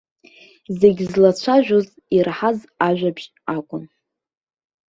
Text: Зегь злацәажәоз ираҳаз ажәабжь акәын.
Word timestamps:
Зегь 0.79 1.01
злацәажәоз 1.11 1.87
ираҳаз 2.17 2.59
ажәабжь 2.87 3.27
акәын. 3.55 3.83